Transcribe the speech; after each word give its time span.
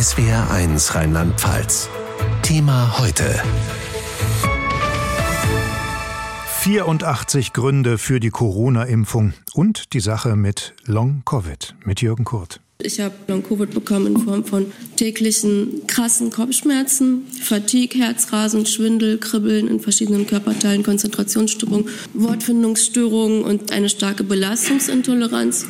SWR1 0.00 0.94
Rheinland-Pfalz. 0.94 1.90
Thema 2.40 2.98
heute. 2.98 3.38
84 6.60 7.52
Gründe 7.52 7.98
für 7.98 8.18
die 8.18 8.30
Corona-Impfung 8.30 9.34
und 9.52 9.92
die 9.92 10.00
Sache 10.00 10.36
mit 10.36 10.72
Long-Covid 10.86 11.74
mit 11.84 12.00
Jürgen 12.00 12.24
Kurt. 12.24 12.60
Ich 12.80 12.98
habe 12.98 13.14
Long-Covid 13.28 13.74
bekommen 13.74 14.06
in 14.06 14.16
Form 14.22 14.46
von 14.46 14.72
täglichen 14.96 15.86
krassen 15.86 16.30
Kopfschmerzen, 16.30 17.26
Fatigue, 17.42 18.00
Herzrasen, 18.00 18.64
Schwindel, 18.64 19.18
Kribbeln 19.18 19.68
in 19.68 19.80
verschiedenen 19.80 20.26
Körperteilen, 20.26 20.82
Konzentrationsstörungen, 20.82 21.90
Wortfindungsstörungen 22.14 23.42
und 23.44 23.70
eine 23.70 23.90
starke 23.90 24.24
Belastungsintoleranz. 24.24 25.66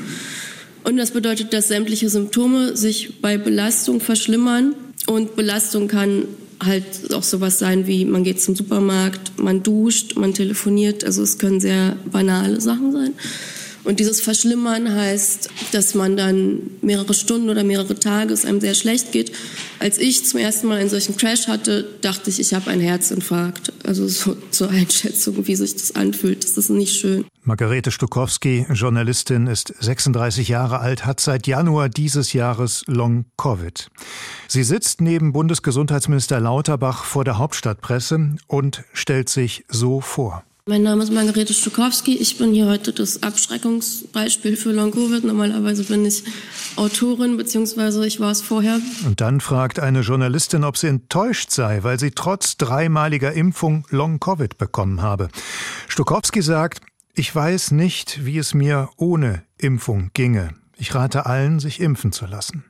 Und 0.85 0.97
das 0.97 1.11
bedeutet, 1.11 1.53
dass 1.53 1.69
sämtliche 1.69 2.09
Symptome 2.09 2.77
sich 2.77 3.21
bei 3.21 3.39
Belastung 3.39 4.01
verschlimmern. 4.01 4.75
Und 5.07 5.37
Belastung 5.37 5.89
kann 5.89 6.25
halt 6.63 7.13
auch 7.15 7.23
sowas 7.23 7.59
sein 7.59 7.87
wie, 7.87 8.05
man 8.05 8.25
geht 8.25 8.41
zum 8.41 8.55
Supermarkt, 8.55 9.39
man 9.39 9.63
duscht, 9.63 10.17
man 10.17 10.35
telefoniert. 10.35 11.05
Also 11.05 11.23
es 11.23 11.39
können 11.39 11.61
sehr 11.61 11.97
banale 12.11 12.61
Sachen 12.61 12.93
sein. 12.93 13.13
Und 13.85 13.99
dieses 13.99 14.21
Verschlimmern 14.21 14.95
heißt, 14.95 15.49
dass 15.73 15.95
man 15.95 16.17
dann 16.17 16.71
mehrere 16.83 17.15
Stunden 17.15 17.49
oder 17.49 17.65
mehrere 17.65 17.99
Tage 17.99 18.33
es 18.33 18.45
einem 18.45 18.61
sehr 18.61 18.75
schlecht 18.75 19.13
geht. 19.13 19.33
Als 19.79 19.97
ich 19.97 20.27
zum 20.27 20.39
ersten 20.41 20.67
Mal 20.67 20.79
einen 20.79 20.91
solchen 20.91 21.17
Crash 21.17 21.49
hatte, 21.49 21.89
dachte 22.03 22.29
ich, 22.29 22.39
ich 22.39 22.53
habe 22.53 22.71
einen 22.71 22.83
Herzinfarkt. 22.83 23.73
Also 23.85 24.07
so 24.09 24.37
zur 24.51 24.71
Einschätzung, 24.71 25.47
wie 25.47 25.57
sich 25.57 25.75
das 25.75 25.95
anfühlt. 25.95 26.45
Das 26.45 26.59
ist 26.59 26.69
nicht 26.69 27.01
schön. 27.01 27.25
Margarete 27.43 27.91
Stukowski, 27.91 28.67
Journalistin, 28.71 29.47
ist 29.47 29.75
36 29.81 30.49
Jahre 30.49 30.81
alt, 30.81 31.07
hat 31.07 31.21
seit 31.21 31.47
Januar 31.47 31.89
dieses 31.89 32.35
Jahres 32.35 32.85
Long-Covid. 32.87 33.89
Sie 34.47 34.63
sitzt 34.63 35.01
neben 35.01 35.33
Bundesgesundheitsminister 35.33 36.39
Lauterbach 36.39 37.05
vor 37.05 37.25
der 37.25 37.39
Hauptstadtpresse 37.39 38.37
und 38.47 38.85
stellt 38.93 39.31
sich 39.31 39.65
so 39.69 40.03
vor. 40.03 40.45
Mein 40.71 40.85
Name 40.85 41.03
ist 41.03 41.13
Margarete 41.13 41.53
Stukowski. 41.53 42.15
Ich 42.15 42.39
bin 42.39 42.53
hier 42.53 42.67
heute 42.67 42.93
das 42.93 43.25
Abschreckungsbeispiel 43.25 44.57
für 44.57 44.71
Long-Covid. 44.71 45.25
Normalerweise 45.25 45.83
bin 45.83 46.07
ich 46.07 46.23
Autorin, 46.77 47.37
beziehungsweise 47.37 48.07
ich 48.07 48.21
war 48.21 48.31
es 48.31 48.41
vorher. 48.41 48.79
Und 49.05 49.21
dann 49.21 49.41
fragt 49.41 49.81
eine 49.81 50.03
Journalistin, 50.03 50.63
ob 50.63 50.77
sie 50.77 50.87
enttäuscht 50.87 51.51
sei, 51.51 51.83
weil 51.83 51.99
sie 51.99 52.13
trotz 52.13 52.57
dreimaliger 52.57 53.33
Impfung 53.33 53.85
Long-Covid 53.91 54.59
bekommen 54.59 55.03
habe. 55.03 55.27
Stukowski 55.89 56.41
sagt, 56.41 56.83
ich 57.15 57.35
weiß 57.35 57.73
nicht, 57.73 58.25
wie 58.25 58.39
es 58.39 58.55
mir 58.55 58.91
ohne 58.97 59.43
Impfung 59.59 60.13
ginge. 60.15 60.51
Ich 60.81 60.95
rate 60.95 61.27
allen, 61.27 61.61
sich 61.61 61.79
impfen 61.79 62.11
zu 62.11 62.25
lassen. 62.25 62.65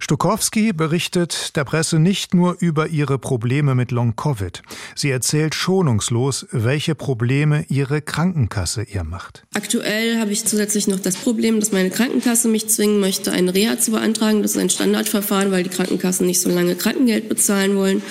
Stukowski 0.00 0.72
berichtet 0.72 1.54
der 1.54 1.62
Presse 1.62 2.00
nicht 2.00 2.34
nur 2.34 2.56
über 2.58 2.88
ihre 2.88 3.16
Probleme 3.16 3.76
mit 3.76 3.92
Long-Covid. 3.92 4.60
Sie 4.96 5.10
erzählt 5.10 5.54
schonungslos, 5.54 6.48
welche 6.50 6.96
Probleme 6.96 7.64
ihre 7.68 8.02
Krankenkasse 8.02 8.82
ihr 8.82 9.04
macht. 9.04 9.44
Aktuell 9.54 10.18
habe 10.18 10.32
ich 10.32 10.44
zusätzlich 10.44 10.88
noch 10.88 10.98
das 10.98 11.14
Problem, 11.14 11.60
dass 11.60 11.70
meine 11.70 11.90
Krankenkasse 11.90 12.48
mich 12.48 12.68
zwingen 12.68 12.98
möchte, 12.98 13.30
eine 13.30 13.54
Reha 13.54 13.78
zu 13.78 13.92
beantragen. 13.92 14.42
Das 14.42 14.52
ist 14.52 14.58
ein 14.58 14.70
Standardverfahren, 14.70 15.52
weil 15.52 15.62
die 15.62 15.70
Krankenkassen 15.70 16.26
nicht 16.26 16.40
so 16.40 16.50
lange 16.50 16.74
Krankengeld 16.74 17.28
bezahlen 17.28 17.76
wollen. 17.76 18.02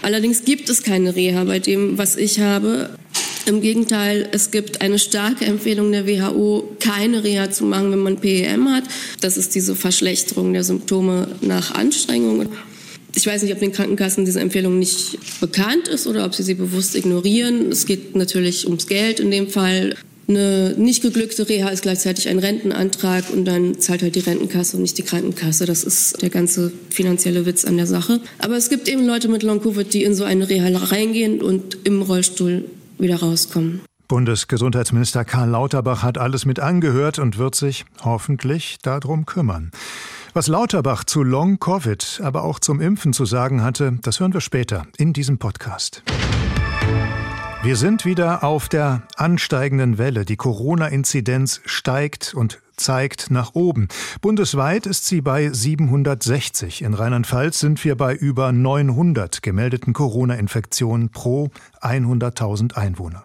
Allerdings 0.00 0.46
gibt 0.46 0.70
es 0.70 0.82
keine 0.82 1.14
Reha 1.14 1.44
bei 1.44 1.58
dem, 1.58 1.98
was 1.98 2.16
ich 2.16 2.40
habe. 2.40 2.90
Im 3.46 3.60
Gegenteil, 3.60 4.28
es 4.32 4.50
gibt 4.50 4.80
eine 4.80 4.98
starke 4.98 5.44
Empfehlung 5.44 5.92
der 5.92 6.06
WHO, 6.06 6.76
keine 6.80 7.22
Reha 7.24 7.50
zu 7.50 7.64
machen, 7.64 7.90
wenn 7.90 7.98
man 7.98 8.16
PEM 8.16 8.70
hat. 8.70 8.84
Das 9.20 9.36
ist 9.36 9.54
diese 9.54 9.74
Verschlechterung 9.74 10.54
der 10.54 10.64
Symptome 10.64 11.28
nach 11.42 11.74
Anstrengung. 11.74 12.48
Ich 13.14 13.26
weiß 13.26 13.42
nicht, 13.42 13.52
ob 13.52 13.60
den 13.60 13.72
Krankenkassen 13.72 14.24
diese 14.24 14.40
Empfehlung 14.40 14.78
nicht 14.78 15.18
bekannt 15.40 15.88
ist 15.88 16.06
oder 16.06 16.24
ob 16.24 16.34
sie 16.34 16.42
sie 16.42 16.54
bewusst 16.54 16.96
ignorieren. 16.96 17.70
Es 17.70 17.84
geht 17.84 18.16
natürlich 18.16 18.66
ums 18.66 18.86
Geld 18.86 19.20
in 19.20 19.30
dem 19.30 19.48
Fall. 19.48 19.94
Eine 20.26 20.74
nicht 20.78 21.02
geglückte 21.02 21.46
Reha 21.46 21.68
ist 21.68 21.82
gleichzeitig 21.82 22.28
ein 22.28 22.38
Rentenantrag 22.38 23.24
und 23.30 23.44
dann 23.44 23.78
zahlt 23.78 24.02
halt 24.02 24.14
die 24.14 24.20
Rentenkasse 24.20 24.76
und 24.76 24.82
nicht 24.82 24.96
die 24.96 25.02
Krankenkasse. 25.02 25.66
Das 25.66 25.84
ist 25.84 26.22
der 26.22 26.30
ganze 26.30 26.72
finanzielle 26.88 27.44
Witz 27.44 27.66
an 27.66 27.76
der 27.76 27.86
Sache. 27.86 28.20
Aber 28.38 28.56
es 28.56 28.70
gibt 28.70 28.88
eben 28.88 29.06
Leute 29.06 29.28
mit 29.28 29.42
Long-Covid, 29.42 29.92
die 29.92 30.02
in 30.02 30.14
so 30.14 30.24
eine 30.24 30.48
Reha 30.48 30.66
reingehen 30.74 31.42
und 31.42 31.76
im 31.84 32.00
Rollstuhl 32.00 32.64
wieder 33.04 33.20
rauskommen. 33.20 33.82
Bundesgesundheitsminister 34.08 35.24
Karl 35.24 35.50
Lauterbach 35.50 36.02
hat 36.02 36.18
alles 36.18 36.44
mit 36.44 36.60
angehört 36.60 37.18
und 37.18 37.38
wird 37.38 37.54
sich 37.54 37.84
hoffentlich 38.02 38.78
darum 38.82 39.24
kümmern. 39.24 39.70
Was 40.34 40.48
Lauterbach 40.48 41.04
zu 41.04 41.22
Long 41.22 41.58
Covid, 41.60 42.20
aber 42.22 42.42
auch 42.42 42.58
zum 42.58 42.80
Impfen 42.80 43.12
zu 43.12 43.24
sagen 43.24 43.62
hatte, 43.62 43.98
das 44.02 44.20
hören 44.20 44.34
wir 44.34 44.40
später 44.40 44.86
in 44.96 45.12
diesem 45.12 45.38
Podcast. 45.38 46.02
Wir 47.62 47.76
sind 47.76 48.04
wieder 48.04 48.44
auf 48.44 48.68
der 48.68 49.04
ansteigenden 49.16 49.96
Welle. 49.96 50.26
Die 50.26 50.36
Corona-Inzidenz 50.36 51.62
steigt 51.64 52.34
und 52.34 52.60
zeigt 52.76 53.30
nach 53.30 53.54
oben. 53.54 53.88
Bundesweit 54.20 54.86
ist 54.86 55.06
sie 55.06 55.20
bei 55.20 55.50
760. 55.50 56.82
In 56.82 56.94
Rheinland-Pfalz 56.94 57.58
sind 57.58 57.84
wir 57.84 57.96
bei 57.96 58.14
über 58.14 58.52
900 58.52 59.42
gemeldeten 59.42 59.92
Corona-Infektionen 59.92 61.10
pro 61.10 61.50
100.000 61.80 62.74
Einwohner. 62.74 63.24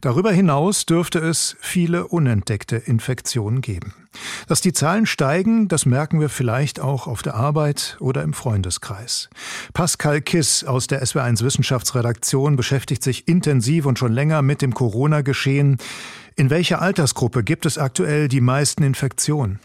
Darüber 0.00 0.32
hinaus 0.32 0.86
dürfte 0.86 1.18
es 1.18 1.56
viele 1.60 2.06
unentdeckte 2.06 2.76
Infektionen 2.76 3.60
geben. 3.60 3.94
Dass 4.48 4.60
die 4.60 4.72
Zahlen 4.72 5.06
steigen, 5.06 5.68
das 5.68 5.86
merken 5.86 6.20
wir 6.20 6.28
vielleicht 6.28 6.80
auch 6.80 7.06
auf 7.06 7.22
der 7.22 7.34
Arbeit 7.34 7.96
oder 8.00 8.22
im 8.22 8.32
Freundeskreis. 8.32 9.28
Pascal 9.72 10.20
Kiss 10.20 10.64
aus 10.64 10.86
der 10.86 11.02
SW1 11.02 11.42
Wissenschaftsredaktion 11.42 12.56
beschäftigt 12.56 13.02
sich 13.02 13.28
intensiv 13.28 13.86
und 13.86 13.98
schon 13.98 14.12
länger 14.12 14.42
mit 14.42 14.62
dem 14.62 14.74
Corona-Geschehen. 14.74 15.78
In 16.38 16.50
welcher 16.50 16.82
Altersgruppe 16.82 17.42
gibt 17.42 17.64
es 17.64 17.78
aktuell 17.78 18.28
die 18.28 18.42
meisten 18.42 18.82
Infektionen? 18.82 19.58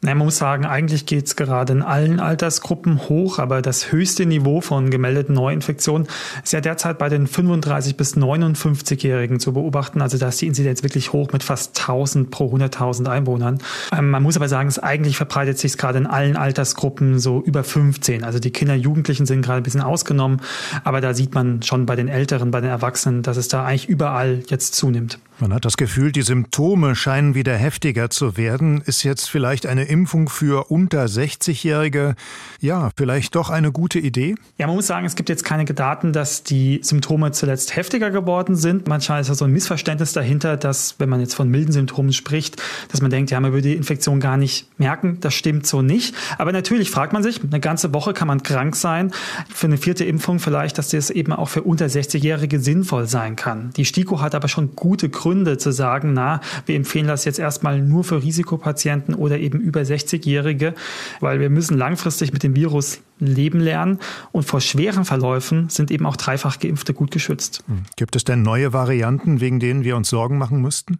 man 0.00 0.18
muss 0.18 0.36
sagen, 0.36 0.66
eigentlich 0.66 1.06
geht 1.06 1.26
es 1.26 1.34
gerade 1.34 1.72
in 1.72 1.80
allen 1.80 2.20
Altersgruppen 2.20 3.08
hoch, 3.08 3.38
aber 3.38 3.62
das 3.62 3.90
höchste 3.90 4.26
Niveau 4.26 4.60
von 4.60 4.90
gemeldeten 4.90 5.34
Neuinfektionen 5.34 6.06
ist 6.42 6.52
ja 6.52 6.60
derzeit 6.60 6.98
bei 6.98 7.08
den 7.08 7.26
35 7.26 7.96
bis 7.96 8.14
59-Jährigen 8.14 9.40
zu 9.40 9.54
beobachten. 9.54 10.02
Also 10.02 10.18
da 10.18 10.28
ist 10.28 10.42
die 10.42 10.46
Inzidenz 10.46 10.82
wirklich 10.82 11.14
hoch 11.14 11.32
mit 11.32 11.42
fast 11.42 11.80
1000 11.80 12.30
pro 12.30 12.54
100.000 12.54 13.08
Einwohnern. 13.08 13.60
Ähm, 13.96 14.10
man 14.10 14.22
muss 14.22 14.36
aber 14.36 14.48
sagen, 14.48 14.68
es 14.68 14.78
eigentlich 14.78 15.16
verbreitet 15.16 15.58
sich 15.58 15.78
gerade 15.78 15.96
in 15.96 16.06
allen 16.06 16.36
Altersgruppen 16.36 17.18
so 17.18 17.42
über 17.42 17.64
15. 17.64 18.24
Also 18.24 18.38
die 18.38 18.50
Kinder, 18.50 18.74
Jugendlichen 18.74 19.24
sind 19.24 19.40
gerade 19.40 19.62
ein 19.62 19.62
bisschen 19.62 19.80
ausgenommen, 19.80 20.42
aber 20.84 21.00
da 21.00 21.14
sieht 21.14 21.34
man 21.34 21.62
schon 21.62 21.86
bei 21.86 21.96
den 21.96 22.08
Älteren, 22.08 22.50
bei 22.50 22.60
den 22.60 22.70
Erwachsenen, 22.70 23.22
dass 23.22 23.38
es 23.38 23.48
da 23.48 23.64
eigentlich 23.64 23.88
überall 23.88 24.42
jetzt 24.48 24.74
zunimmt. 24.74 25.18
Man 25.40 25.52
hat 25.52 25.64
das 25.64 25.76
Gefühl, 25.76 26.12
die 26.12 26.22
Symptome 26.22 26.94
scheinen 26.94 27.34
wieder 27.34 27.56
heftiger 27.56 28.08
zu 28.08 28.36
werden. 28.36 28.82
Ist 28.82 29.02
jetzt 29.02 29.28
vielleicht 29.28 29.66
eine 29.66 29.82
Impfung 29.82 30.28
für 30.28 30.70
unter 30.70 31.06
60-Jährige 31.06 32.14
ja 32.60 32.90
vielleicht 32.96 33.34
doch 33.34 33.50
eine 33.50 33.72
gute 33.72 33.98
Idee? 33.98 34.36
Ja, 34.58 34.68
man 34.68 34.76
muss 34.76 34.86
sagen, 34.86 35.06
es 35.06 35.16
gibt 35.16 35.28
jetzt 35.28 35.44
keine 35.44 35.64
Daten, 35.64 36.12
dass 36.12 36.44
die 36.44 36.78
Symptome 36.84 37.32
zuletzt 37.32 37.74
heftiger 37.74 38.12
geworden 38.12 38.54
sind. 38.54 38.86
Manchmal 38.86 39.22
ist 39.22 39.28
da 39.28 39.34
so 39.34 39.44
ein 39.44 39.50
Missverständnis 39.50 40.12
dahinter, 40.12 40.56
dass 40.56 41.00
wenn 41.00 41.08
man 41.08 41.18
jetzt 41.18 41.34
von 41.34 41.48
milden 41.48 41.72
Symptomen 41.72 42.12
spricht, 42.12 42.62
dass 42.92 43.02
man 43.02 43.10
denkt, 43.10 43.32
ja, 43.32 43.40
man 43.40 43.50
würde 43.50 43.70
die 43.70 43.74
Infektion 43.74 44.20
gar 44.20 44.36
nicht 44.36 44.68
merken. 44.78 45.18
Das 45.18 45.34
stimmt 45.34 45.66
so 45.66 45.82
nicht. 45.82 46.14
Aber 46.38 46.52
natürlich 46.52 46.92
fragt 46.92 47.12
man 47.12 47.24
sich, 47.24 47.40
eine 47.42 47.58
ganze 47.58 47.92
Woche 47.92 48.12
kann 48.12 48.28
man 48.28 48.44
krank 48.44 48.76
sein. 48.76 49.10
Für 49.52 49.66
eine 49.66 49.78
vierte 49.78 50.04
Impfung 50.04 50.38
vielleicht, 50.38 50.78
dass 50.78 50.90
das 50.90 51.10
eben 51.10 51.32
auch 51.32 51.48
für 51.48 51.62
unter 51.62 51.86
60-Jährige 51.86 52.60
sinnvoll 52.60 53.08
sein 53.08 53.34
kann. 53.34 53.70
Die 53.76 53.84
STIKO 53.84 54.20
hat 54.20 54.36
aber 54.36 54.46
schon 54.46 54.76
gute 54.76 55.08
Gründe 55.08 55.23
Gründe 55.24 55.56
zu 55.56 55.72
sagen, 55.72 56.12
na, 56.12 56.42
wir 56.66 56.76
empfehlen 56.76 57.06
das 57.06 57.24
jetzt 57.24 57.38
erstmal 57.38 57.80
nur 57.80 58.04
für 58.04 58.22
Risikopatienten 58.22 59.14
oder 59.14 59.38
eben 59.38 59.58
über 59.58 59.80
60-Jährige, 59.80 60.74
weil 61.20 61.40
wir 61.40 61.48
müssen 61.48 61.78
langfristig 61.78 62.34
mit 62.34 62.42
dem 62.42 62.54
Virus 62.54 63.00
leben 63.20 63.60
lernen 63.60 64.00
und 64.32 64.42
vor 64.42 64.60
schweren 64.60 65.04
Verläufen 65.04 65.68
sind 65.68 65.90
eben 65.90 66.04
auch 66.04 66.16
dreifach 66.16 66.58
Geimpfte 66.58 66.92
gut 66.92 67.10
geschützt. 67.10 67.62
Hm. 67.68 67.84
Gibt 67.96 68.16
es 68.16 68.24
denn 68.24 68.42
neue 68.42 68.72
Varianten, 68.72 69.40
wegen 69.40 69.60
denen 69.60 69.84
wir 69.84 69.96
uns 69.96 70.10
Sorgen 70.10 70.36
machen 70.36 70.60
müssten? 70.60 70.98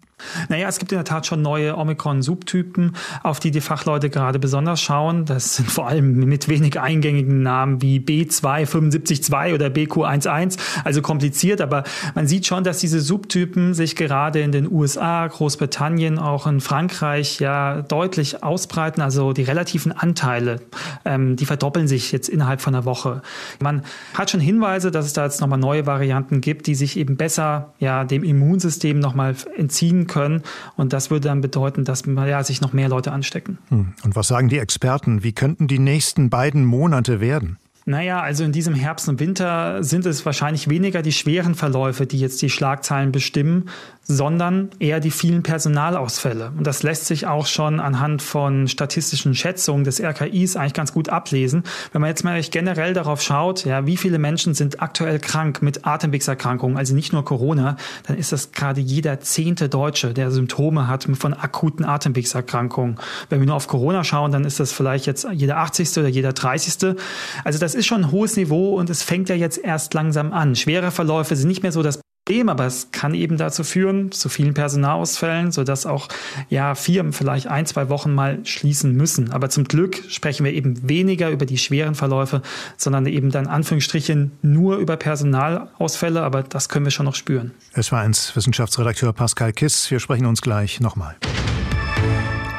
Naja, 0.48 0.68
es 0.68 0.78
gibt 0.78 0.92
in 0.92 0.98
der 0.98 1.04
Tat 1.04 1.26
schon 1.26 1.42
neue 1.42 1.76
Omikron-Subtypen, 1.76 2.92
auf 3.22 3.40
die 3.40 3.50
die 3.50 3.60
Fachleute 3.60 4.10
gerade 4.10 4.38
besonders 4.38 4.80
schauen. 4.80 5.24
Das 5.26 5.56
sind 5.56 5.70
vor 5.70 5.88
allem 5.88 6.14
mit 6.14 6.48
wenig 6.48 6.80
eingängigen 6.80 7.42
Namen 7.42 7.82
wie 7.82 7.98
B2, 7.98 9.54
oder 9.54 9.66
BQ11, 9.66 10.56
also 10.84 11.02
kompliziert, 11.02 11.60
aber 11.60 11.84
man 12.14 12.26
sieht 12.26 12.46
schon, 12.46 12.64
dass 12.64 12.78
diese 12.78 13.00
Subtypen 13.00 13.74
sich 13.74 13.96
gerade 13.96 14.13
gerade 14.14 14.40
in 14.42 14.52
den 14.52 14.70
USA, 14.70 15.26
Großbritannien, 15.26 16.20
auch 16.20 16.46
in 16.46 16.60
Frankreich 16.60 17.40
ja 17.40 17.82
deutlich 17.82 18.44
ausbreiten. 18.44 19.02
Also 19.02 19.32
die 19.32 19.42
relativen 19.42 19.90
Anteile, 19.90 20.60
ähm, 21.04 21.34
die 21.34 21.46
verdoppeln 21.46 21.88
sich 21.88 22.12
jetzt 22.12 22.28
innerhalb 22.28 22.60
von 22.60 22.76
einer 22.76 22.84
Woche. 22.84 23.22
Man 23.58 23.82
hat 24.16 24.30
schon 24.30 24.38
Hinweise, 24.38 24.92
dass 24.92 25.06
es 25.06 25.14
da 25.14 25.24
jetzt 25.24 25.40
nochmal 25.40 25.58
neue 25.58 25.86
Varianten 25.86 26.40
gibt, 26.40 26.68
die 26.68 26.76
sich 26.76 26.96
eben 26.96 27.16
besser 27.16 27.72
ja 27.80 28.04
dem 28.04 28.22
Immunsystem 28.22 29.00
nochmal 29.00 29.34
entziehen 29.56 30.06
können. 30.06 30.44
Und 30.76 30.92
das 30.92 31.10
würde 31.10 31.26
dann 31.26 31.40
bedeuten, 31.40 31.84
dass 31.84 32.04
ja, 32.06 32.44
sich 32.44 32.60
noch 32.60 32.72
mehr 32.72 32.88
Leute 32.88 33.10
anstecken. 33.10 33.58
Hm. 33.70 33.94
Und 34.04 34.14
was 34.14 34.28
sagen 34.28 34.48
die 34.48 34.58
Experten? 34.58 35.24
Wie 35.24 35.32
könnten 35.32 35.66
die 35.66 35.80
nächsten 35.80 36.30
beiden 36.30 36.64
Monate 36.64 37.20
werden? 37.20 37.58
Naja, 37.86 38.20
also 38.22 38.44
in 38.44 38.52
diesem 38.52 38.74
Herbst 38.74 39.10
und 39.10 39.20
Winter 39.20 39.84
sind 39.84 40.06
es 40.06 40.24
wahrscheinlich 40.24 40.70
weniger 40.70 41.02
die 41.02 41.12
schweren 41.12 41.54
Verläufe, 41.54 42.06
die 42.06 42.18
jetzt 42.18 42.40
die 42.40 42.48
Schlagzeilen 42.48 43.12
bestimmen, 43.12 43.68
sondern 44.06 44.70
eher 44.78 45.00
die 45.00 45.10
vielen 45.10 45.42
Personalausfälle. 45.42 46.52
Und 46.56 46.66
das 46.66 46.82
lässt 46.82 47.06
sich 47.06 47.26
auch 47.26 47.46
schon 47.46 47.80
anhand 47.80 48.22
von 48.22 48.68
statistischen 48.68 49.34
Schätzungen 49.34 49.84
des 49.84 50.00
RKIs 50.00 50.56
eigentlich 50.56 50.74
ganz 50.74 50.92
gut 50.92 51.08
ablesen. 51.08 51.64
Wenn 51.92 52.00
man 52.00 52.08
jetzt 52.08 52.24
mal 52.24 52.40
generell 52.42 52.92
darauf 52.92 53.22
schaut, 53.22 53.64
ja, 53.64 53.86
wie 53.86 53.96
viele 53.96 54.18
Menschen 54.18 54.54
sind 54.54 54.82
aktuell 54.82 55.18
krank 55.18 55.62
mit 55.62 55.86
Atemwegserkrankungen, 55.86 56.76
also 56.76 56.94
nicht 56.94 57.12
nur 57.12 57.24
Corona, 57.24 57.76
dann 58.06 58.16
ist 58.16 58.32
das 58.32 58.52
gerade 58.52 58.80
jeder 58.80 59.20
zehnte 59.20 59.68
Deutsche, 59.68 60.12
der 60.12 60.30
Symptome 60.30 60.86
hat 60.86 61.08
von 61.14 61.34
akuten 61.34 61.84
Atemwegserkrankungen. 61.84 62.96
Wenn 63.30 63.40
wir 63.40 63.46
nur 63.46 63.56
auf 63.56 63.68
Corona 63.68 64.04
schauen, 64.04 64.32
dann 64.32 64.44
ist 64.44 64.60
das 64.60 64.72
vielleicht 64.72 65.06
jetzt 65.06 65.26
jeder 65.32 65.58
80. 65.58 65.98
oder 65.98 66.08
jeder 66.08 66.32
30. 66.32 66.96
Also 67.44 67.58
das 67.58 67.73
ist 67.74 67.86
schon 67.86 68.04
ein 68.04 68.10
hohes 68.10 68.36
Niveau 68.36 68.76
und 68.78 68.90
es 68.90 69.02
fängt 69.02 69.28
ja 69.28 69.34
jetzt 69.34 69.58
erst 69.58 69.94
langsam 69.94 70.32
an. 70.32 70.56
Schwere 70.56 70.90
Verläufe 70.90 71.36
sind 71.36 71.48
nicht 71.48 71.62
mehr 71.62 71.72
so 71.72 71.82
das 71.82 72.00
Problem, 72.26 72.48
aber 72.48 72.64
es 72.64 72.90
kann 72.90 73.14
eben 73.14 73.36
dazu 73.36 73.64
führen, 73.64 74.10
zu 74.10 74.30
vielen 74.30 74.54
Personalausfällen, 74.54 75.52
sodass 75.52 75.84
auch 75.84 76.08
ja, 76.48 76.74
Firmen 76.74 77.12
vielleicht 77.12 77.48
ein, 77.48 77.66
zwei 77.66 77.90
Wochen 77.90 78.14
mal 78.14 78.44
schließen 78.46 78.94
müssen. 78.94 79.30
Aber 79.30 79.50
zum 79.50 79.64
Glück 79.64 80.02
sprechen 80.08 80.44
wir 80.44 80.52
eben 80.54 80.88
weniger 80.88 81.30
über 81.30 81.44
die 81.44 81.58
schweren 81.58 81.94
Verläufe, 81.94 82.40
sondern 82.78 83.04
eben 83.06 83.30
dann 83.30 83.46
Anführungsstrichen 83.46 84.32
nur 84.40 84.78
über 84.78 84.96
Personalausfälle, 84.96 86.22
aber 86.22 86.42
das 86.42 86.70
können 86.70 86.86
wir 86.86 86.92
schon 86.92 87.04
noch 87.04 87.14
spüren. 87.14 87.50
Es 87.74 87.92
war 87.92 88.00
eins 88.00 88.34
Wissenschaftsredakteur 88.34 89.12
Pascal 89.12 89.52
Kiss. 89.52 89.90
Wir 89.90 90.00
sprechen 90.00 90.24
uns 90.24 90.40
gleich 90.40 90.80
nochmal. 90.80 91.16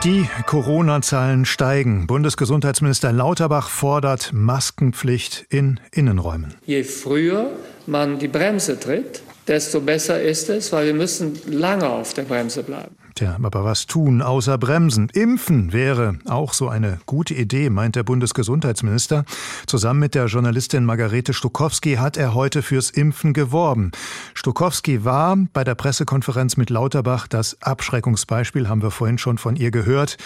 Die 0.03 0.27
Corona-Zahlen 0.45 1.45
steigen. 1.45 2.05
Bundesgesundheitsminister 2.05 3.11
Lauterbach 3.11 3.69
fordert 3.69 4.31
Maskenpflicht 4.33 5.45
in 5.49 5.79
Innenräumen. 5.91 6.53
Je 6.65 6.83
früher 6.83 7.49
man 7.87 8.19
die 8.19 8.27
Bremse 8.27 8.79
tritt, 8.79 9.23
desto 9.47 9.81
besser 9.81 10.21
ist 10.21 10.49
es, 10.49 10.71
weil 10.71 10.87
wir 10.87 10.93
müssen 10.93 11.39
lange 11.47 11.89
auf 11.89 12.13
der 12.13 12.23
Bremse 12.23 12.63
bleiben. 12.63 12.95
Tja, 13.15 13.37
aber 13.41 13.63
was 13.63 13.85
tun 13.85 14.21
außer 14.21 14.57
bremsen? 14.57 15.07
Impfen 15.07 15.71
wäre 15.71 16.17
auch 16.25 16.51
so 16.51 16.67
eine 16.67 16.99
gute 17.05 17.33
Idee, 17.33 17.69
meint 17.69 17.95
der 17.95 18.03
Bundesgesundheitsminister. 18.03 19.23
Zusammen 19.67 20.01
mit 20.01 20.15
der 20.15 20.25
Journalistin 20.25 20.83
Margarete 20.83 21.31
Stukowski 21.31 21.95
hat 21.95 22.17
er 22.17 22.33
heute 22.33 22.61
fürs 22.61 22.89
Impfen 22.89 23.31
geworben. 23.31 23.91
Stukowski 24.33 25.05
war 25.05 25.37
bei 25.53 25.63
der 25.63 25.75
Pressekonferenz 25.75 26.57
mit 26.57 26.69
Lauterbach 26.69 27.29
das 27.29 27.61
Abschreckungsbeispiel, 27.61 28.67
haben 28.67 28.81
wir 28.81 28.91
vorhin 28.91 29.17
schon 29.17 29.37
von 29.37 29.55
ihr 29.55 29.71
gehört. 29.71 30.17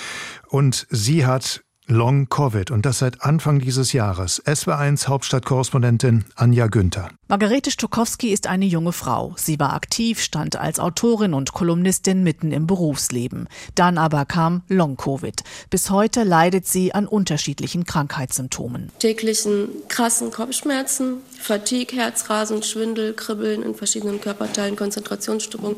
Und 0.48 0.88
sie 0.90 1.28
hat 1.28 1.62
Long 1.92 2.30
Covid 2.30 2.70
und 2.70 2.86
das 2.86 3.00
seit 3.00 3.24
Anfang 3.24 3.58
dieses 3.60 3.94
Jahres. 3.94 4.44
SW1 4.46 5.08
Hauptstadtkorrespondentin 5.08 6.24
Anja 6.36 6.68
Günther. 6.68 7.10
Margarete 7.28 7.72
Stokowski 7.72 8.30
ist 8.30 8.46
eine 8.46 8.66
junge 8.66 8.92
Frau. 8.92 9.34
Sie 9.38 9.60
war 9.60 9.74
aktiv, 9.74 10.20
stand 10.20 10.56
als 10.56 10.80
Autorin 10.80 11.34
und 11.34 11.54
Kolumnistin 11.54 12.24
mitten 12.24 12.52
im 12.52 12.68
Berufsleben. 12.68 13.48
Dann 13.74 13.98
aber 13.98 14.26
kam 14.26 14.62
Long 14.68 14.98
Covid. 14.98 15.44
Bis 15.72 15.90
heute 15.90 16.24
leidet 16.24 16.68
sie 16.68 16.94
an 16.94 17.08
unterschiedlichen 17.08 17.86
Krankheitssymptomen. 17.86 18.92
Täglichen 19.00 19.70
krassen 19.88 20.32
Kopfschmerzen, 20.32 21.18
Fatigue, 21.40 21.98
Herzrasen, 21.98 22.62
Schwindel, 22.62 23.14
Kribbeln 23.14 23.64
in 23.64 23.74
verschiedenen 23.74 24.22
Körperteilen, 24.22 24.76
Konzentrationsstörungen. 24.76 25.78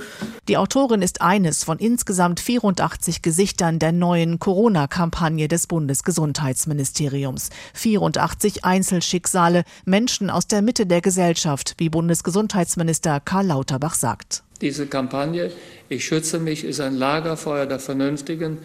Die 0.49 0.57
Autorin 0.57 1.01
ist 1.01 1.21
eines 1.21 1.63
von 1.63 1.79
insgesamt 1.79 2.41
84 2.41 3.21
Gesichtern 3.21 3.79
der 3.79 3.91
neuen 3.93 4.39
Corona-Kampagne 4.39 5.47
des 5.47 5.67
Bundesgesundheitsministeriums. 6.01 7.49
84 7.73 8.65
Einzelschicksale, 8.65 9.63
Menschen 9.85 10.29
aus 10.29 10.47
der 10.47 10.61
Mitte 10.61 10.85
der 10.85 11.01
Gesellschaft, 11.01 11.75
wie 11.77 11.89
Bundesgesundheitsminister 11.89 13.19
Karl 13.19 13.47
Lauterbach 13.47 13.93
sagt. 13.93 14.43
Diese 14.61 14.87
Kampagne 14.87 15.51
Ich 15.89 16.05
schütze 16.05 16.39
mich 16.39 16.63
ist 16.63 16.79
ein 16.79 16.95
Lagerfeuer 16.95 17.65
der 17.65 17.79
Vernünftigen. 17.79 18.59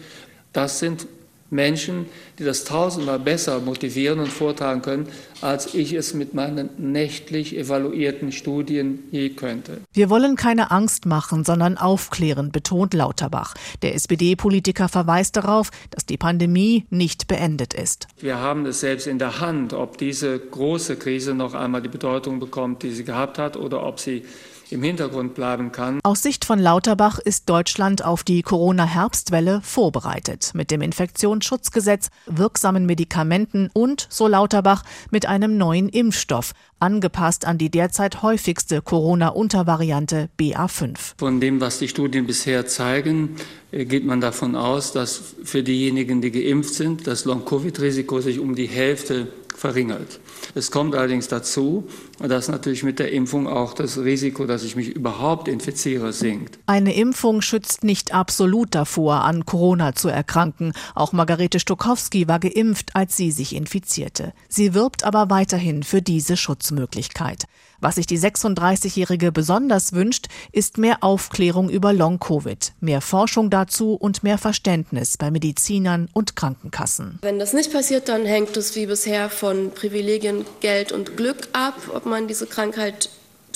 Das 0.53 0.79
sind 0.79 1.07
Menschen, 1.49 2.07
die 2.39 2.43
das 2.43 2.63
tausendmal 2.63 3.19
besser 3.19 3.59
motivieren 3.59 4.19
und 4.19 4.27
vortragen 4.27 4.81
können, 4.81 5.07
als 5.41 5.73
ich 5.73 5.93
es 5.93 6.13
mit 6.13 6.33
meinen 6.33 6.69
nächtlich 6.77 7.57
evaluierten 7.57 8.31
Studien 8.31 9.03
je 9.11 9.29
könnte. 9.29 9.81
Wir 9.93 10.09
wollen 10.09 10.35
keine 10.35 10.71
Angst 10.71 11.05
machen, 11.05 11.43
sondern 11.43 11.77
aufklären, 11.77 12.51
betont 12.51 12.93
Lauterbach. 12.93 13.53
Der 13.81 13.95
SPD-Politiker 13.95 14.89
verweist 14.89 15.37
darauf, 15.37 15.69
dass 15.91 16.05
die 16.05 16.17
Pandemie 16.17 16.85
nicht 16.89 17.27
beendet 17.27 17.73
ist. 17.73 18.07
Wir 18.19 18.37
haben 18.37 18.65
es 18.65 18.79
selbst 18.79 19.07
in 19.07 19.19
der 19.19 19.39
Hand, 19.39 19.73
ob 19.73 19.97
diese 19.97 20.37
große 20.39 20.95
Krise 20.97 21.33
noch 21.33 21.53
einmal 21.53 21.81
die 21.81 21.89
Bedeutung 21.89 22.39
bekommt, 22.39 22.83
die 22.83 22.91
sie 22.91 23.03
gehabt 23.03 23.37
hat, 23.37 23.57
oder 23.57 23.85
ob 23.85 23.99
sie 23.99 24.23
im 24.71 24.83
Hintergrund 24.83 25.33
bleiben 25.35 25.71
kann. 25.71 25.99
Aus 26.03 26.23
Sicht 26.23 26.45
von 26.45 26.59
Lauterbach 26.59 27.19
ist 27.19 27.49
Deutschland 27.49 28.03
auf 28.03 28.23
die 28.23 28.41
Corona-Herbstwelle 28.41 29.61
vorbereitet. 29.63 30.51
Mit 30.53 30.71
dem 30.71 30.81
Infektionsschutzgesetz, 30.81 32.09
wirksamen 32.25 32.85
Medikamenten 32.85 33.69
und, 33.73 34.07
so 34.09 34.27
Lauterbach, 34.27 34.83
mit 35.11 35.25
einem 35.25 35.57
neuen 35.57 35.89
Impfstoff, 35.89 36.53
angepasst 36.79 37.45
an 37.45 37.57
die 37.57 37.69
derzeit 37.69 38.21
häufigste 38.21 38.81
Corona-Untervariante 38.81 40.29
BA5. 40.39 41.13
Von 41.17 41.39
dem, 41.39 41.59
was 41.61 41.79
die 41.79 41.87
Studien 41.87 42.27
bisher 42.27 42.67
zeigen, 42.67 43.35
äh, 43.71 43.85
geht 43.85 44.05
man 44.05 44.21
davon 44.21 44.55
aus, 44.55 44.91
dass 44.91 45.35
für 45.43 45.63
diejenigen, 45.63 46.21
die 46.21 46.31
geimpft 46.31 46.73
sind, 46.73 47.07
das 47.07 47.25
Long-Covid-Risiko 47.25 48.21
sich 48.21 48.39
um 48.39 48.55
die 48.55 48.67
Hälfte 48.67 49.27
verringert. 49.57 50.19
Es 50.53 50.69
kommt 50.69 50.93
allerdings 50.93 51.27
dazu, 51.27 51.87
dass 52.19 52.47
natürlich 52.47 52.83
mit 52.83 52.99
der 52.99 53.11
Impfung 53.11 53.47
auch 53.47 53.73
das 53.73 53.97
Risiko, 53.97 54.45
dass 54.45 54.63
ich 54.63 54.75
mich 54.75 54.89
überhaupt 54.89 55.47
infiziere, 55.47 56.13
sinkt. 56.13 56.59
Eine 56.67 56.93
Impfung 56.93 57.41
schützt 57.41 57.83
nicht 57.83 58.13
absolut 58.13 58.75
davor, 58.75 59.23
an 59.23 59.45
Corona 59.45 59.95
zu 59.95 60.09
erkranken. 60.09 60.73
Auch 60.93 61.11
Margarete 61.11 61.59
Stokowski 61.59 62.27
war 62.27 62.39
geimpft, 62.39 62.95
als 62.95 63.17
sie 63.17 63.31
sich 63.31 63.55
infizierte. 63.55 64.33
Sie 64.47 64.75
wirbt 64.75 65.03
aber 65.03 65.31
weiterhin 65.31 65.81
für 65.81 66.03
diese 66.03 66.37
Schutzmöglichkeit. 66.37 67.45
Was 67.79 67.95
sich 67.95 68.07
die 68.07 68.17
36-Jährige 68.17 69.31
besonders 69.31 69.93
wünscht, 69.93 70.27
ist 70.51 70.77
mehr 70.77 71.03
Aufklärung 71.03 71.69
über 71.69 71.93
Long-Covid, 71.93 72.73
mehr 72.79 73.01
Forschung 73.01 73.49
dazu 73.49 73.93
und 73.93 74.23
mehr 74.23 74.39
Verständnis 74.39 75.17
bei 75.17 75.29
Medizinern 75.29 76.09
und 76.13 76.35
Krankenkassen. 76.35 77.19
Wenn 77.21 77.37
das 77.37 77.53
nicht 77.53 77.71
passiert, 77.71 78.09
dann 78.09 78.25
hängt 78.25 78.57
es 78.57 78.75
wie 78.75 78.87
bisher 78.87 79.29
von 79.29 79.71
Privilegien, 79.71 80.45
Geld 80.59 80.91
und 80.91 81.17
Glück 81.17 81.49
ab, 81.53 81.75
ob 81.93 82.05
man 82.05 82.27
diese 82.27 82.47
Krankheit 82.47 83.09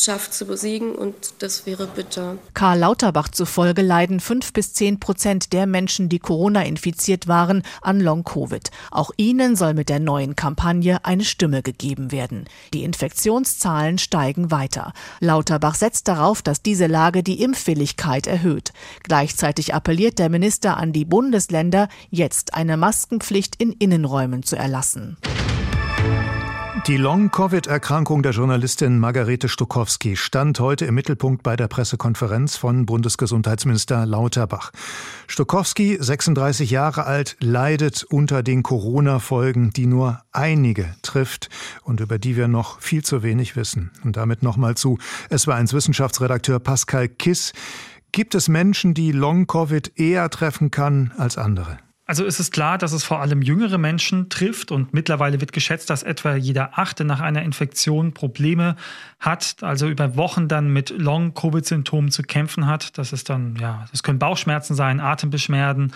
schafft 0.03 0.33
zu 0.33 0.45
besiegen 0.45 0.95
und 0.95 1.15
das 1.39 1.65
wäre 1.65 1.87
bitter. 1.87 2.37
Karl 2.53 2.79
Lauterbach 2.79 3.29
zufolge 3.29 3.81
leiden 3.81 4.19
fünf 4.19 4.53
bis 4.53 4.73
zehn 4.73 4.99
Prozent 4.99 5.53
der 5.53 5.65
Menschen, 5.65 6.09
die 6.09 6.19
Corona 6.19 6.63
infiziert 6.63 7.27
waren, 7.27 7.63
an 7.81 7.99
Long-Covid. 7.99 8.71
Auch 8.91 9.11
ihnen 9.17 9.55
soll 9.55 9.73
mit 9.73 9.89
der 9.89 9.99
neuen 9.99 10.35
Kampagne 10.35 11.03
eine 11.05 11.23
Stimme 11.23 11.61
gegeben 11.61 12.11
werden. 12.11 12.45
Die 12.73 12.83
Infektionszahlen 12.83 13.97
steigen 13.97 14.51
weiter. 14.51 14.93
Lauterbach 15.19 15.75
setzt 15.75 16.07
darauf, 16.07 16.41
dass 16.41 16.61
diese 16.61 16.87
Lage 16.87 17.23
die 17.23 17.41
Impfwilligkeit 17.41 18.27
erhöht. 18.27 18.73
Gleichzeitig 19.03 19.73
appelliert 19.73 20.19
der 20.19 20.29
Minister 20.29 20.77
an 20.77 20.93
die 20.93 21.05
Bundesländer, 21.05 21.89
jetzt 22.09 22.53
eine 22.53 22.77
Maskenpflicht 22.77 23.55
in 23.57 23.71
Innenräumen 23.71 24.43
zu 24.43 24.55
erlassen. 24.55 25.17
Die 26.87 26.97
Long-Covid-Erkrankung 26.97 28.23
der 28.23 28.31
Journalistin 28.31 28.97
Margarete 28.97 29.47
Stukowski 29.47 30.15
stand 30.15 30.59
heute 30.59 30.85
im 30.85 30.95
Mittelpunkt 30.95 31.43
bei 31.43 31.55
der 31.55 31.67
Pressekonferenz 31.67 32.57
von 32.57 32.87
Bundesgesundheitsminister 32.87 34.07
Lauterbach. 34.07 34.71
Stukowski, 35.27 35.97
36 35.99 36.71
Jahre 36.71 37.05
alt, 37.05 37.37
leidet 37.39 38.03
unter 38.05 38.41
den 38.41 38.63
Corona-Folgen, 38.63 39.69
die 39.69 39.85
nur 39.85 40.23
einige 40.31 40.95
trifft 41.03 41.49
und 41.83 41.99
über 41.99 42.17
die 42.17 42.35
wir 42.35 42.47
noch 42.47 42.81
viel 42.81 43.03
zu 43.03 43.21
wenig 43.21 43.55
wissen. 43.55 43.91
Und 44.03 44.17
damit 44.17 44.41
nochmal 44.41 44.75
zu 44.75 44.97
Es 45.29 45.45
war 45.45 45.57
eins 45.57 45.73
Wissenschaftsredakteur 45.73 46.59
Pascal 46.59 47.09
Kiss. 47.09 47.53
Gibt 48.11 48.33
es 48.33 48.49
Menschen, 48.49 48.95
die 48.95 49.11
Long-Covid 49.11 49.99
eher 49.99 50.31
treffen 50.31 50.71
kann 50.71 51.13
als 51.15 51.37
andere? 51.37 51.77
Also 52.11 52.25
es 52.25 52.41
ist 52.41 52.51
klar, 52.51 52.77
dass 52.77 52.91
es 52.91 53.05
vor 53.05 53.21
allem 53.21 53.41
jüngere 53.41 53.77
Menschen 53.77 54.27
trifft 54.27 54.73
und 54.73 54.93
mittlerweile 54.93 55.39
wird 55.39 55.53
geschätzt, 55.53 55.89
dass 55.89 56.03
etwa 56.03 56.35
jeder 56.35 56.77
Achte 56.77 57.05
nach 57.05 57.21
einer 57.21 57.41
Infektion 57.41 58.13
Probleme 58.13 58.75
hat, 59.21 59.55
also 59.61 59.87
über 59.87 60.17
Wochen 60.17 60.49
dann 60.49 60.73
mit 60.73 60.89
Long-Covid-Symptomen 60.89 62.11
zu 62.11 62.23
kämpfen 62.23 62.67
hat. 62.67 62.97
Das 62.97 63.13
ist 63.13 63.29
dann, 63.29 63.55
ja, 63.61 63.85
das 63.91 64.03
können 64.03 64.19
Bauchschmerzen 64.19 64.75
sein, 64.75 64.99
Atembeschwerden, 64.99 65.93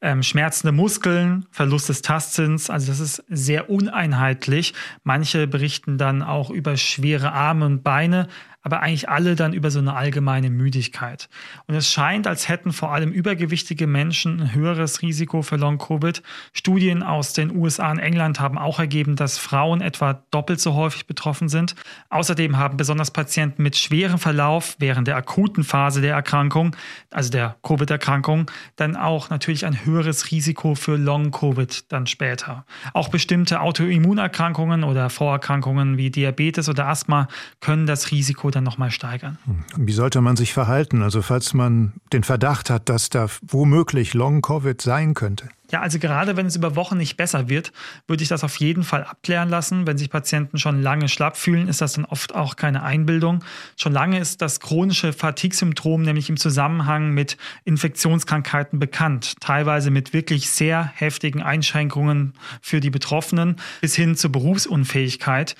ähm, 0.00 0.22
schmerzende 0.22 0.72
Muskeln, 0.72 1.44
Verlust 1.50 1.90
des 1.90 2.00
Tastsinns. 2.00 2.70
Also 2.70 2.86
das 2.86 2.98
ist 2.98 3.22
sehr 3.28 3.68
uneinheitlich. 3.68 4.72
Manche 5.04 5.46
berichten 5.46 5.98
dann 5.98 6.22
auch 6.22 6.48
über 6.48 6.78
schwere 6.78 7.32
Arme 7.32 7.66
und 7.66 7.82
Beine, 7.82 8.28
aber 8.62 8.80
eigentlich 8.80 9.08
alle 9.08 9.36
dann 9.36 9.52
über 9.52 9.70
so 9.70 9.78
eine 9.78 9.94
allgemeine 9.94 10.50
Müdigkeit. 10.50 11.28
Und 11.66 11.74
es 11.74 11.90
scheint, 11.90 12.26
als 12.26 12.48
hätten 12.48 12.72
vor 12.72 12.92
allem 12.92 13.10
übergewichtige 13.10 13.86
Menschen 13.86 14.40
ein 14.40 14.54
höheres 14.54 15.02
Risiko 15.02 15.42
für 15.42 15.56
Long-Covid. 15.56 16.22
Studien 16.52 17.02
aus 17.02 17.32
den 17.32 17.56
USA 17.56 17.90
und 17.90 17.98
England 17.98 18.38
haben 18.40 18.58
auch 18.58 18.78
ergeben, 18.78 19.16
dass 19.16 19.38
Frauen 19.38 19.80
etwa 19.80 20.22
doppelt 20.30 20.60
so 20.60 20.74
häufig 20.74 21.06
betroffen 21.06 21.48
sind. 21.48 21.74
Außerdem 22.10 22.58
haben 22.58 22.76
besonders 22.76 23.10
Patienten 23.10 23.62
mit 23.62 23.76
schwerem 23.76 24.18
Verlauf 24.18 24.76
während 24.78 25.08
der 25.08 25.16
akuten 25.16 25.64
Phase 25.64 26.00
der 26.00 26.14
Erkrankung, 26.14 26.76
also 27.10 27.30
der 27.30 27.56
Covid-Erkrankung, 27.62 28.50
dann 28.76 28.96
auch 28.96 29.30
natürlich 29.30 29.64
ein 29.64 29.84
höheres 29.84 30.30
Risiko 30.30 30.74
für 30.74 30.96
Long-Covid 30.96 31.90
dann 31.92 32.06
später. 32.06 32.66
Auch 32.92 33.08
bestimmte 33.08 33.60
Autoimmunerkrankungen 33.60 34.84
oder 34.84 35.08
Vorerkrankungen 35.08 35.96
wie 35.96 36.10
Diabetes 36.10 36.68
oder 36.68 36.88
Asthma 36.88 37.28
können 37.60 37.86
das 37.86 38.10
Risiko 38.10 38.49
dann 38.50 38.64
nochmal 38.64 38.90
steigern. 38.90 39.38
Wie 39.76 39.92
sollte 39.92 40.20
man 40.20 40.36
sich 40.36 40.52
verhalten? 40.52 41.02
Also 41.02 41.22
falls 41.22 41.54
man 41.54 41.94
den 42.12 42.24
Verdacht 42.24 42.70
hat, 42.70 42.88
dass 42.88 43.10
da 43.10 43.28
womöglich 43.42 44.14
Long-Covid 44.14 44.80
sein 44.80 45.14
könnte. 45.14 45.48
Ja, 45.70 45.80
also 45.82 45.98
gerade 45.98 46.36
wenn 46.36 46.46
es 46.46 46.56
über 46.56 46.74
Wochen 46.74 46.96
nicht 46.96 47.16
besser 47.16 47.48
wird, 47.48 47.72
würde 48.08 48.22
ich 48.22 48.28
das 48.28 48.42
auf 48.42 48.56
jeden 48.56 48.82
Fall 48.82 49.04
abklären 49.04 49.48
lassen. 49.48 49.86
Wenn 49.86 49.98
sich 49.98 50.10
Patienten 50.10 50.58
schon 50.58 50.82
lange 50.82 51.08
schlapp 51.08 51.36
fühlen, 51.36 51.68
ist 51.68 51.80
das 51.80 51.92
dann 51.92 52.04
oft 52.04 52.34
auch 52.34 52.56
keine 52.56 52.82
Einbildung. 52.82 53.44
Schon 53.76 53.92
lange 53.92 54.18
ist 54.18 54.42
das 54.42 54.58
chronische 54.58 55.12
Fatigue-Syndrom 55.12 56.02
nämlich 56.02 56.28
im 56.28 56.36
Zusammenhang 56.36 57.12
mit 57.12 57.36
Infektionskrankheiten 57.64 58.80
bekannt, 58.80 59.34
teilweise 59.40 59.90
mit 59.90 60.12
wirklich 60.12 60.50
sehr 60.50 60.90
heftigen 60.94 61.42
Einschränkungen 61.42 62.34
für 62.60 62.80
die 62.80 62.90
Betroffenen 62.90 63.56
bis 63.80 63.94
hin 63.94 64.16
zur 64.16 64.32
Berufsunfähigkeit. 64.32 65.54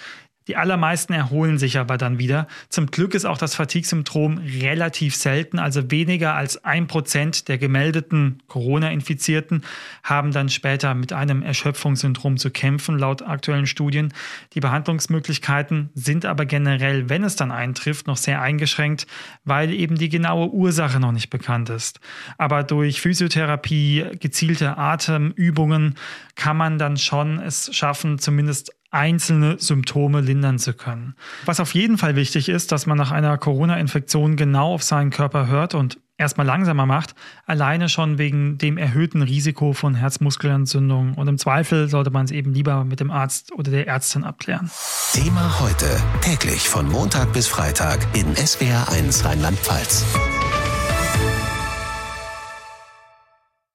Die 0.50 0.56
allermeisten 0.56 1.12
erholen 1.12 1.58
sich 1.58 1.78
aber 1.78 1.96
dann 1.96 2.18
wieder. 2.18 2.48
Zum 2.70 2.88
Glück 2.88 3.14
ist 3.14 3.24
auch 3.24 3.38
das 3.38 3.54
Fatigue-Symptom 3.54 4.38
relativ 4.38 5.14
selten, 5.14 5.60
also 5.60 5.92
weniger 5.92 6.34
als 6.34 6.64
ein 6.64 6.88
Prozent 6.88 7.46
der 7.46 7.56
gemeldeten 7.56 8.42
Corona-Infizierten 8.48 9.62
haben 10.02 10.32
dann 10.32 10.48
später 10.48 10.92
mit 10.94 11.12
einem 11.12 11.42
Erschöpfungssyndrom 11.42 12.36
zu 12.36 12.50
kämpfen, 12.50 12.98
laut 12.98 13.22
aktuellen 13.22 13.68
Studien. 13.68 14.12
Die 14.54 14.58
Behandlungsmöglichkeiten 14.58 15.90
sind 15.94 16.26
aber 16.26 16.46
generell, 16.46 17.08
wenn 17.08 17.22
es 17.22 17.36
dann 17.36 17.52
eintrifft, 17.52 18.08
noch 18.08 18.16
sehr 18.16 18.42
eingeschränkt, 18.42 19.06
weil 19.44 19.72
eben 19.72 19.94
die 19.94 20.08
genaue 20.08 20.50
Ursache 20.50 20.98
noch 20.98 21.12
nicht 21.12 21.30
bekannt 21.30 21.70
ist. 21.70 22.00
Aber 22.38 22.64
durch 22.64 23.00
Physiotherapie, 23.00 24.04
gezielte 24.18 24.78
Atemübungen 24.78 25.94
kann 26.34 26.56
man 26.56 26.76
dann 26.78 26.96
schon 26.96 27.38
es 27.38 27.72
schaffen, 27.72 28.18
zumindest 28.18 28.72
einzelne 28.90 29.58
Symptome 29.58 30.20
lindern 30.20 30.58
zu 30.58 30.74
können. 30.74 31.14
Was 31.44 31.60
auf 31.60 31.74
jeden 31.74 31.98
Fall 31.98 32.16
wichtig 32.16 32.48
ist, 32.48 32.72
dass 32.72 32.86
man 32.86 32.98
nach 32.98 33.10
einer 33.10 33.38
Corona-Infektion 33.38 34.36
genau 34.36 34.74
auf 34.74 34.82
seinen 34.82 35.10
Körper 35.10 35.46
hört 35.46 35.74
und 35.74 35.98
erstmal 36.20 36.46
langsamer 36.46 36.86
macht, 36.86 37.14
alleine 37.46 37.88
schon 37.88 38.18
wegen 38.18 38.58
dem 38.58 38.76
erhöhten 38.76 39.22
Risiko 39.22 39.72
von 39.72 39.94
Herzmuskelentzündung. 39.94 41.14
Und 41.14 41.28
im 41.28 41.38
Zweifel 41.38 41.88
sollte 41.88 42.10
man 42.10 42.26
es 42.26 42.30
eben 42.30 42.52
lieber 42.52 42.84
mit 42.84 43.00
dem 43.00 43.10
Arzt 43.10 43.52
oder 43.52 43.70
der 43.70 43.88
Ärztin 43.88 44.22
abklären. 44.22 44.70
Thema 45.12 45.60
heute, 45.60 45.86
täglich 46.20 46.68
von 46.68 46.88
Montag 46.88 47.32
bis 47.32 47.48
Freitag 47.48 48.06
in 48.12 48.34
SWR1 48.34 49.24
Rheinland-Pfalz. 49.24 50.04